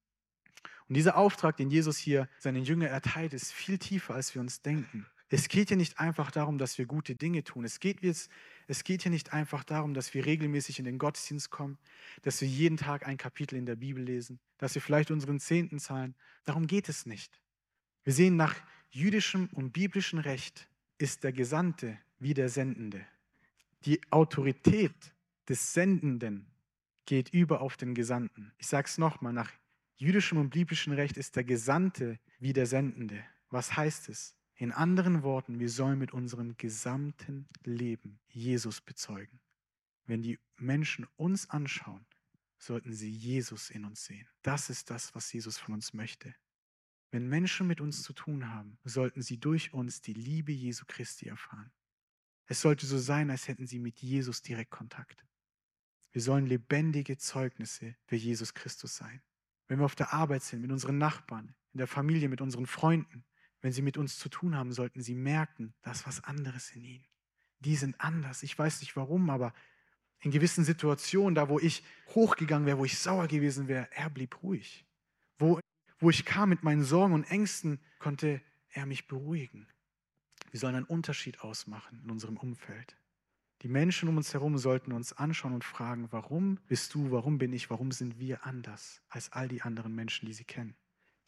[0.89, 4.63] Und dieser Auftrag, den Jesus hier seinen Jüngern erteilt, ist viel tiefer, als wir uns
[4.63, 5.09] denken.
[5.31, 7.65] Es geht hier nicht einfach darum, dass wir gute Dinge tun.
[7.65, 11.79] Es geht, es geht hier nicht einfach darum, dass wir regelmäßig in den Gottesdienst kommen,
[12.23, 15.79] dass wir jeden Tag ein Kapitel in der Bibel lesen, dass wir vielleicht unseren Zehnten
[15.79, 16.15] zahlen.
[16.45, 17.43] Darum geht es nicht.
[18.05, 18.55] Wir sehen, nach
[18.91, 23.05] jüdischem und biblischem Recht ist der Gesandte wie der Sendende.
[23.85, 25.15] Die Autorität
[25.47, 26.47] des Sendenden
[27.05, 28.53] geht über auf den Gesandten.
[28.57, 29.53] Ich sage es nochmal, nach
[29.97, 33.23] jüdischem und biblischem Recht ist der Gesandte wie der Sendende.
[33.51, 34.38] Was heißt es?
[34.61, 39.41] In anderen Worten, wir sollen mit unserem gesamten Leben Jesus bezeugen.
[40.05, 42.05] Wenn die Menschen uns anschauen,
[42.59, 44.27] sollten sie Jesus in uns sehen.
[44.43, 46.35] Das ist das, was Jesus von uns möchte.
[47.13, 51.29] Wenn Menschen mit uns zu tun haben, sollten sie durch uns die Liebe Jesu Christi
[51.29, 51.71] erfahren.
[52.47, 55.25] Es sollte so sein, als hätten sie mit Jesus direkt Kontakt.
[56.11, 59.23] Wir sollen lebendige Zeugnisse für Jesus Christus sein.
[59.69, 63.25] Wenn wir auf der Arbeit sind, mit unseren Nachbarn, in der Familie, mit unseren Freunden,
[63.61, 66.85] wenn sie mit uns zu tun haben, sollten sie merken, da ist was anderes in
[66.85, 67.07] ihnen.
[67.61, 68.43] Die sind anders.
[68.43, 69.53] Ich weiß nicht warum, aber
[70.21, 71.83] in gewissen Situationen, da wo ich
[72.15, 74.85] hochgegangen wäre, wo ich sauer gewesen wäre, er blieb ruhig.
[75.39, 75.61] Wo,
[75.99, 78.41] wo ich kam mit meinen Sorgen und Ängsten, konnte
[78.71, 79.67] er mich beruhigen.
[80.51, 82.97] Wir sollen einen Unterschied ausmachen in unserem Umfeld.
[83.63, 87.53] Die Menschen um uns herum sollten uns anschauen und fragen, warum bist du, warum bin
[87.53, 90.77] ich, warum sind wir anders als all die anderen Menschen, die sie kennen.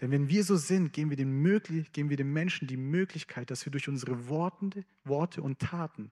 [0.01, 3.51] Denn wenn wir so sind, geben wir, den möglich, geben wir den Menschen die Möglichkeit,
[3.51, 6.11] dass wir durch unsere Worte, Worte und Taten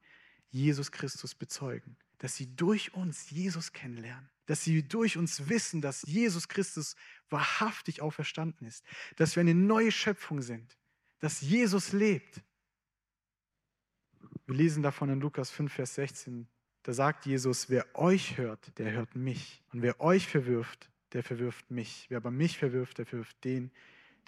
[0.51, 1.96] Jesus Christus bezeugen.
[2.18, 4.29] Dass sie durch uns Jesus kennenlernen.
[4.46, 6.96] Dass sie durch uns wissen, dass Jesus Christus
[7.31, 8.85] wahrhaftig auferstanden ist.
[9.16, 10.77] Dass wir eine neue Schöpfung sind.
[11.20, 12.42] Dass Jesus lebt.
[14.46, 16.46] Wir lesen davon in Lukas 5, Vers 16.
[16.83, 19.62] Da sagt Jesus, wer euch hört, der hört mich.
[19.72, 22.07] Und wer euch verwirft, der verwirft mich.
[22.09, 23.71] Wer aber mich verwirft, der verwirft den,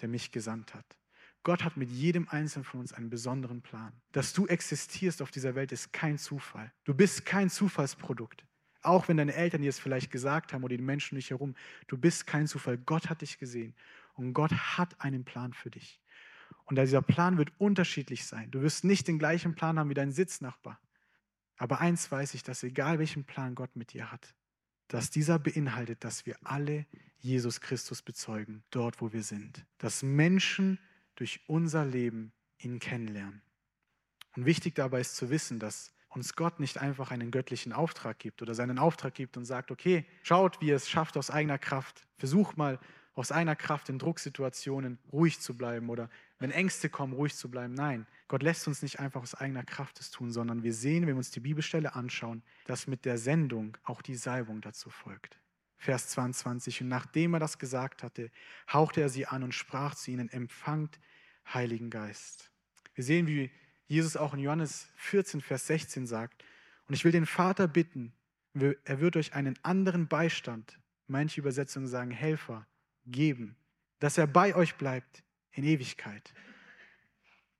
[0.01, 0.97] der mich gesandt hat.
[1.43, 3.93] Gott hat mit jedem Einzelnen von uns einen besonderen Plan.
[4.11, 6.71] Dass du existierst auf dieser Welt ist kein Zufall.
[6.83, 8.45] Du bist kein Zufallsprodukt.
[8.83, 11.55] Auch wenn deine Eltern dir es vielleicht gesagt haben oder die Menschen um dich herum,
[11.87, 12.77] du bist kein Zufall.
[12.77, 13.75] Gott hat dich gesehen
[14.13, 15.99] und Gott hat einen Plan für dich.
[16.65, 18.49] Und dieser Plan wird unterschiedlich sein.
[18.51, 20.79] Du wirst nicht den gleichen Plan haben wie dein Sitznachbar.
[21.57, 24.33] Aber eins weiß ich, dass egal welchen Plan Gott mit dir hat,
[24.91, 26.85] dass dieser beinhaltet, dass wir alle
[27.19, 29.65] Jesus Christus bezeugen, dort wo wir sind.
[29.77, 30.79] Dass Menschen
[31.15, 33.41] durch unser Leben ihn kennenlernen.
[34.35, 38.41] Und wichtig dabei ist zu wissen, dass uns Gott nicht einfach einen göttlichen Auftrag gibt
[38.41, 42.05] oder seinen Auftrag gibt und sagt, okay, schaut, wie ihr es schafft aus eigener Kraft.
[42.17, 42.77] Versucht mal
[43.13, 47.73] aus eigener Kraft in Drucksituationen ruhig zu bleiben oder wenn Ängste kommen, ruhig zu bleiben.
[47.73, 51.15] Nein, Gott lässt uns nicht einfach aus eigener Kraft es tun, sondern wir sehen, wenn
[51.15, 55.37] wir uns die Bibelstelle anschauen, dass mit der Sendung auch die Salbung dazu folgt.
[55.77, 56.81] Vers 22.
[56.81, 58.31] Und nachdem er das gesagt hatte,
[58.71, 60.99] hauchte er sie an und sprach zu ihnen, empfangt
[61.53, 62.51] Heiligen Geist.
[62.93, 63.51] Wir sehen, wie
[63.87, 66.45] Jesus auch in Johannes 14, Vers 16 sagt,
[66.87, 68.13] und ich will den Vater bitten,
[68.53, 72.67] er wird euch einen anderen Beistand, manche Übersetzungen sagen Helfer,
[73.05, 73.55] geben,
[73.99, 76.33] dass er bei euch bleibt in Ewigkeit.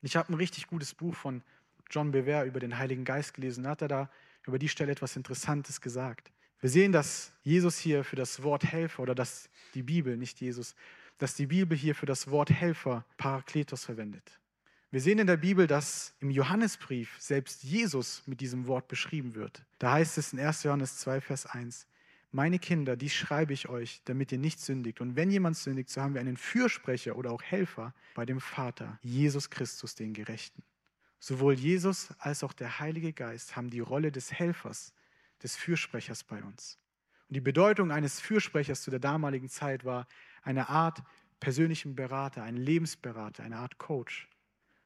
[0.01, 1.43] Ich habe ein richtig gutes Buch von
[1.89, 3.63] John Bever über den Heiligen Geist gelesen.
[3.63, 4.09] Da hat er da
[4.45, 6.31] über die Stelle etwas Interessantes gesagt.
[6.59, 10.75] Wir sehen, dass Jesus hier für das Wort Helfer oder dass die Bibel, nicht Jesus,
[11.17, 14.39] dass die Bibel hier für das Wort Helfer Parakletos verwendet.
[14.91, 19.63] Wir sehen in der Bibel, dass im Johannesbrief selbst Jesus mit diesem Wort beschrieben wird.
[19.79, 20.63] Da heißt es in 1.
[20.63, 21.87] Johannes 2, Vers 1,
[22.31, 25.01] meine Kinder, dies schreibe ich euch, damit ihr nicht sündigt.
[25.01, 28.97] Und wenn jemand sündigt, so haben wir einen Fürsprecher oder auch Helfer bei dem Vater,
[29.01, 30.63] Jesus Christus, den Gerechten.
[31.19, 34.93] Sowohl Jesus als auch der Heilige Geist haben die Rolle des Helfers,
[35.43, 36.79] des Fürsprechers bei uns.
[37.27, 40.07] Und die Bedeutung eines Fürsprechers zu der damaligen Zeit war
[40.41, 41.03] eine Art
[41.39, 44.29] persönlichen Berater, ein Lebensberater, eine Art Coach.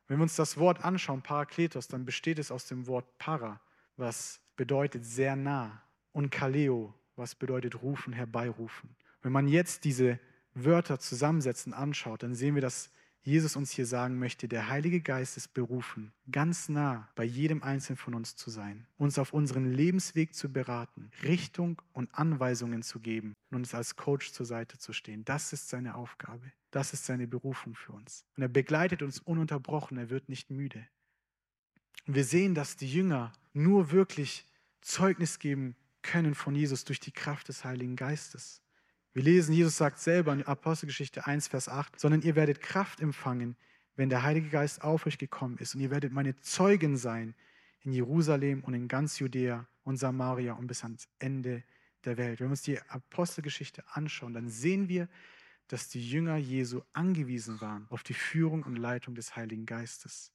[0.08, 3.62] Wenn wir uns das Wort anschauen, Parakletos, dann besteht es aus dem Wort para,
[3.98, 5.82] was bedeutet sehr nah,
[6.12, 8.96] und Kaleo, was bedeutet rufen, herbeirufen.
[9.22, 10.20] Wenn man jetzt diese
[10.54, 12.92] Wörter zusammensetzen anschaut, dann sehen wir, dass
[13.26, 17.98] Jesus uns hier sagen möchte, der Heilige Geist ist berufen, ganz nah bei jedem Einzelnen
[17.98, 23.34] von uns zu sein, uns auf unseren Lebensweg zu beraten, Richtung und Anweisungen zu geben
[23.50, 25.26] und uns als Coach zur Seite zu stehen.
[25.26, 26.52] Das ist seine Aufgabe.
[26.70, 28.26] Das ist seine Berufung für uns.
[28.36, 30.86] Und er begleitet uns ununterbrochen, er wird nicht müde.
[32.06, 34.46] Wir sehen, dass die Jünger nur wirklich
[34.82, 35.76] Zeugnis geben
[36.06, 38.62] können von Jesus durch die Kraft des Heiligen Geistes.
[39.14, 43.56] Wir lesen, Jesus sagt selber in Apostelgeschichte 1, Vers 8, sondern ihr werdet Kraft empfangen,
[43.96, 47.34] wenn der Heilige Geist auf euch gekommen ist und ihr werdet meine Zeugen sein
[47.82, 51.64] in Jerusalem und in ganz Judäa und Samaria und bis ans Ende
[52.04, 52.40] der Welt.
[52.40, 55.08] Wenn wir uns die Apostelgeschichte anschauen, dann sehen wir,
[55.68, 60.32] dass die Jünger Jesu angewiesen waren auf die Führung und Leitung des Heiligen Geistes.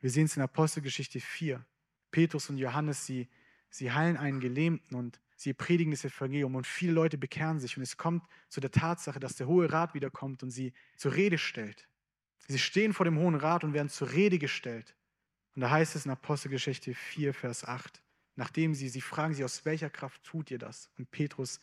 [0.00, 1.64] Wir sehen es in Apostelgeschichte 4.
[2.10, 3.28] Petrus und Johannes, sie
[3.72, 7.76] Sie heilen einen Gelähmten und sie predigen das Evangelium und viele Leute bekehren sich.
[7.78, 11.38] Und es kommt zu der Tatsache, dass der Hohe Rat wiederkommt und sie zur Rede
[11.38, 11.88] stellt.
[12.48, 14.94] Sie stehen vor dem Hohen Rat und werden zur Rede gestellt.
[15.54, 18.02] Und da heißt es in Apostelgeschichte 4, Vers 8,
[18.36, 20.90] nachdem sie, sie fragen sie, aus welcher Kraft tut ihr das?
[20.98, 21.58] Und Petrus,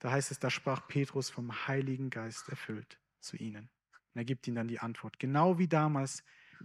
[0.00, 3.70] da heißt es, da sprach Petrus vom Heiligen Geist erfüllt zu ihnen.
[4.12, 5.18] Und er gibt ihnen dann die Antwort.
[5.18, 6.22] Genau wie damals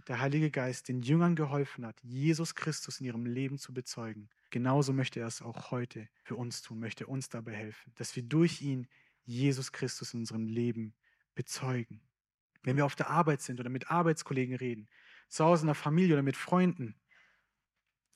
[0.08, 4.92] der Heilige Geist den Jüngern geholfen hat, Jesus Christus in ihrem Leben zu bezeugen, genauso
[4.92, 8.62] möchte er es auch heute für uns tun, möchte uns dabei helfen, dass wir durch
[8.62, 8.86] ihn
[9.24, 10.94] Jesus Christus in unserem Leben
[11.34, 12.00] bezeugen.
[12.62, 14.88] Wenn wir auf der Arbeit sind oder mit Arbeitskollegen reden,
[15.28, 16.94] zu Hause in der Familie oder mit Freunden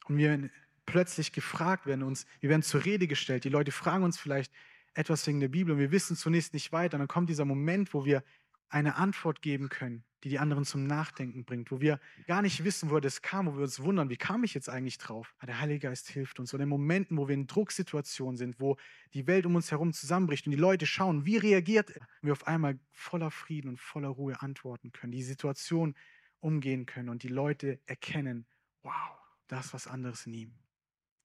[0.06, 0.50] und wir
[0.86, 4.52] plötzlich gefragt werden, uns, wir werden zur Rede gestellt, die Leute fragen uns vielleicht
[4.94, 8.04] etwas wegen der Bibel und wir wissen zunächst nicht weiter, dann kommt dieser Moment, wo
[8.04, 8.24] wir
[8.68, 12.90] eine Antwort geben können, die die anderen zum Nachdenken bringt, wo wir gar nicht wissen,
[12.90, 15.34] wo das kam, wo wir uns wundern, wie kam ich jetzt eigentlich drauf?
[15.38, 16.52] Aber der Heilige Geist hilft uns.
[16.52, 18.76] Und in Momenten, wo wir in Drucksituationen sind, wo
[19.14, 22.46] die Welt um uns herum zusammenbricht und die Leute schauen, wie reagiert er, wir auf
[22.46, 25.94] einmal voller Frieden und voller Ruhe antworten können, die Situation
[26.40, 28.46] umgehen können und die Leute erkennen,
[28.82, 30.54] wow, da ist was anderes in ihm.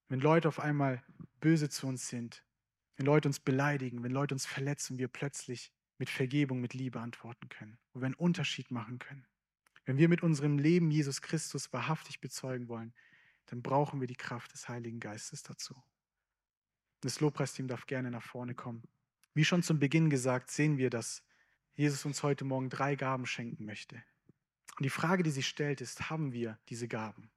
[0.10, 1.04] Wenn Leute auf einmal
[1.40, 2.44] böse zu uns sind,
[2.96, 7.50] wenn Leute uns beleidigen, wenn Leute uns verletzen, wir plötzlich mit Vergebung, mit Liebe antworten
[7.50, 9.26] können, wo wir einen Unterschied machen können.
[9.86, 12.94] Wenn wir mit unserem Leben Jesus Christus wahrhaftig bezeugen wollen,
[13.48, 15.82] dann brauchen wir die Kraft des Heiligen Geistes dazu.
[17.02, 18.84] Das Lobpreisteam darf gerne nach vorne kommen.
[19.34, 21.24] Wie schon zum Beginn gesagt, sehen wir, dass
[21.74, 23.96] Jesus uns heute Morgen drei Gaben schenken möchte.
[24.78, 27.30] Und die Frage, die sich stellt, ist, haben wir diese Gaben?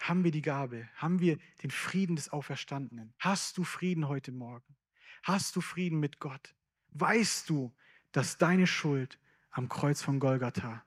[0.00, 0.88] Haben wir die Gabe?
[0.94, 3.14] Haben wir den Frieden des Auferstandenen?
[3.18, 4.76] Hast du Frieden heute Morgen?
[5.22, 6.55] Hast du Frieden mit Gott?
[7.00, 7.72] Weißt du,
[8.12, 9.18] dass deine Schuld
[9.50, 10.84] am Kreuz von Golgatha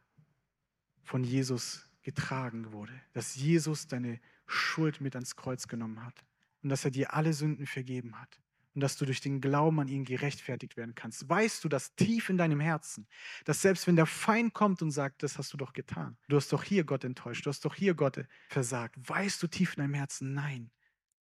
[1.04, 6.26] von Jesus getragen wurde, dass Jesus deine Schuld mit ans Kreuz genommen hat
[6.64, 8.40] und dass er dir alle Sünden vergeben hat
[8.74, 11.28] und dass du durch den Glauben an ihn gerechtfertigt werden kannst.
[11.28, 13.08] Weißt du das tief in deinem Herzen,
[13.46, 16.54] dass selbst wenn der Feind kommt und sagt, das hast du doch getan, du hast
[16.54, 19.96] doch hier Gott enttäuscht, du hast doch hier Gott versagt, weißt du tief in deinem
[19.96, 20.72] Herzen, nein,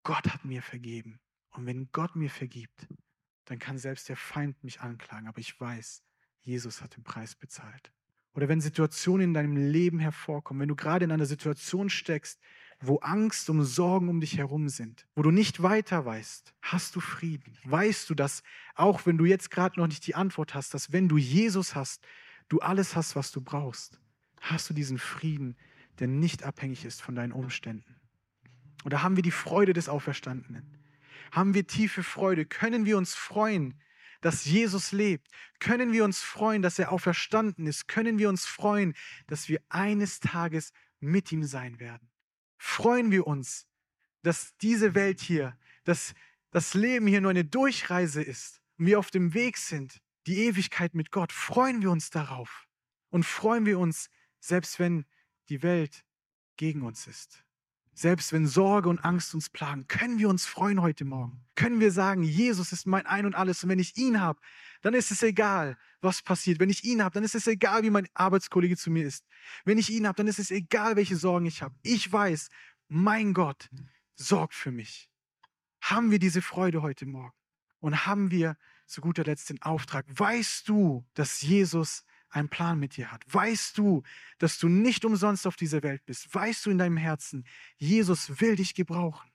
[0.03, 1.19] Gott hat mir vergeben.
[1.49, 2.87] Und wenn Gott mir vergibt,
[3.47, 6.03] dann kann selbst der Feind mich anklagen, aber ich weiß,
[6.41, 7.91] Jesus hat den Preis bezahlt.
[8.33, 12.39] Oder wenn Situationen in deinem Leben hervorkommen, wenn du gerade in einer Situation steckst,
[12.79, 16.99] wo Angst und Sorgen um dich herum sind, wo du nicht weiter weißt, hast du
[16.99, 17.57] Frieden.
[17.63, 18.43] Weißt du, dass
[18.75, 22.05] auch wenn du jetzt gerade noch nicht die Antwort hast, dass wenn du Jesus hast,
[22.49, 23.99] du alles hast, was du brauchst,
[24.39, 25.57] hast du diesen Frieden,
[25.97, 27.95] der nicht abhängig ist von deinen Umständen.
[28.85, 30.76] Oder haben wir die Freude des Auferstandenen?
[31.31, 32.45] Haben wir tiefe Freude?
[32.45, 33.81] Können wir uns freuen,
[34.21, 35.27] dass Jesus lebt?
[35.59, 37.87] Können wir uns freuen, dass er auferstanden ist?
[37.87, 38.93] Können wir uns freuen,
[39.27, 42.09] dass wir eines Tages mit ihm sein werden?
[42.57, 43.67] freuen wir uns,
[44.23, 46.13] dass diese Welt hier, dass
[46.51, 50.93] das Leben hier nur eine Durchreise ist und wir auf dem Weg sind, die Ewigkeit
[50.93, 52.67] mit Gott, freuen wir uns darauf
[53.09, 54.09] und freuen wir uns,
[54.39, 55.05] selbst wenn
[55.49, 56.03] die Welt
[56.57, 57.45] gegen uns ist.
[57.97, 61.43] Selbst wenn Sorge und Angst uns plagen, können wir uns freuen heute Morgen.
[61.55, 63.63] Können wir sagen, Jesus ist mein Ein und alles.
[63.63, 64.39] Und wenn ich ihn habe,
[64.83, 66.59] dann ist es egal, was passiert.
[66.59, 69.25] Wenn ich ihn habe, dann ist es egal, wie mein Arbeitskollege zu mir ist.
[69.65, 71.73] Wenn ich ihn habe, dann ist es egal, welche Sorgen ich habe.
[71.81, 72.49] Ich weiß,
[72.87, 73.67] mein Gott
[74.13, 75.09] sorgt für mich.
[75.81, 77.33] Haben wir diese Freude heute Morgen?
[77.79, 82.97] Und haben wir zu guter Letzt den Auftrag, weißt du, dass Jesus einen Plan mit
[82.97, 83.23] dir hat?
[83.31, 84.03] Weißt du,
[84.37, 86.33] dass du nicht umsonst auf dieser Welt bist?
[86.33, 87.45] Weißt du in deinem Herzen,
[87.77, 89.29] Jesus will dich gebrauchen?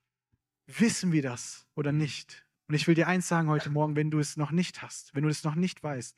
[0.66, 2.46] Wissen wir das oder nicht?
[2.68, 5.24] Und ich will dir eins sagen heute Morgen, wenn du es noch nicht hast, wenn
[5.24, 6.16] du es noch nicht weißt,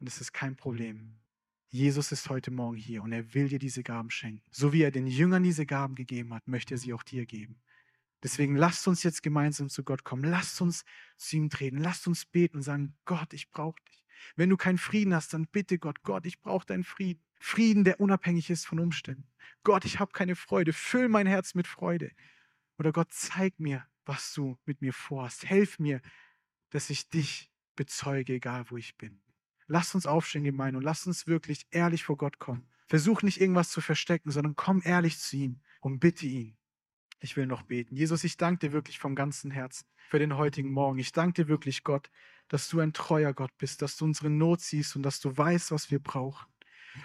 [0.00, 1.18] ist es kein Problem.
[1.68, 4.48] Jesus ist heute Morgen hier und er will dir diese Gaben schenken.
[4.50, 7.60] So wie er den Jüngern diese Gaben gegeben hat, möchte er sie auch dir geben.
[8.22, 10.24] Deswegen lasst uns jetzt gemeinsam zu Gott kommen.
[10.24, 10.84] Lasst uns
[11.18, 11.78] zu ihm treten.
[11.78, 14.03] Lasst uns beten und sagen, Gott, ich brauche dich.
[14.36, 17.22] Wenn du keinen Frieden hast, dann bitte Gott, Gott, ich brauche deinen Frieden.
[17.38, 19.26] Frieden, der unabhängig ist von Umständen.
[19.64, 20.72] Gott, ich habe keine Freude.
[20.72, 22.10] Füll mein Herz mit Freude.
[22.78, 25.44] Oder Gott, zeig mir, was du mit mir vorhast.
[25.44, 26.00] Helf mir,
[26.70, 29.20] dass ich dich bezeuge, egal wo ich bin.
[29.66, 32.68] Lass uns aufstehen, Gemeinde, und lass uns wirklich ehrlich vor Gott kommen.
[32.86, 36.56] Versuch nicht irgendwas zu verstecken, sondern komm ehrlich zu ihm und bitte ihn.
[37.24, 37.96] Ich will noch beten.
[37.96, 40.98] Jesus, ich danke dir wirklich vom ganzen Herzen für den heutigen Morgen.
[40.98, 42.10] Ich danke dir wirklich, Gott,
[42.48, 45.70] dass du ein treuer Gott bist, dass du unsere Not siehst und dass du weißt,
[45.70, 46.46] was wir brauchen.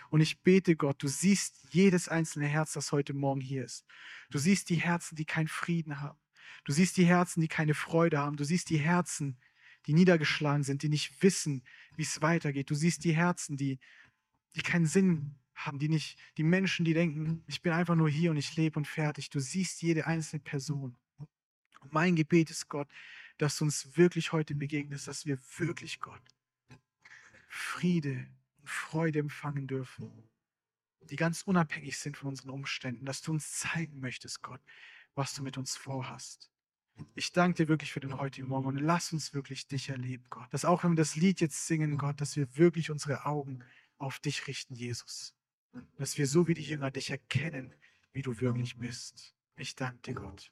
[0.10, 3.86] Und ich bete, Gott, du siehst jedes einzelne Herz, das heute Morgen hier ist.
[4.30, 6.20] Du siehst die Herzen, die keinen Frieden haben.
[6.66, 8.36] Du siehst die Herzen, die keine Freude haben.
[8.36, 9.40] Du siehst die Herzen,
[9.86, 11.64] die niedergeschlagen sind, die nicht wissen,
[11.96, 12.70] wie es weitergeht.
[12.70, 13.80] Du siehst die Herzen, die,
[14.54, 18.32] die keinen Sinn haben, die nicht, die Menschen, die denken, ich bin einfach nur hier
[18.32, 19.30] und ich lebe und fertig.
[19.30, 20.98] Du siehst jede einzelne Person.
[21.82, 22.88] Und mein Gebet ist, Gott,
[23.38, 26.22] dass du uns wirklich heute begegnest, dass wir wirklich Gott
[27.48, 30.30] Friede und Freude empfangen dürfen,
[31.02, 34.62] die ganz unabhängig sind von unseren Umständen, dass du uns zeigen möchtest, Gott,
[35.16, 36.52] was du mit uns vorhast.
[37.16, 40.54] Ich danke dir wirklich für den heutigen Morgen und lass uns wirklich dich erleben, Gott.
[40.54, 43.64] Dass auch wenn wir das Lied jetzt singen, Gott, dass wir wirklich unsere Augen
[43.98, 45.34] auf dich richten, Jesus.
[45.98, 47.76] Dass wir so wie die Jünger dich erkennen,
[48.12, 49.36] wie du wirklich bist.
[49.56, 50.52] Ich danke dir, Gott.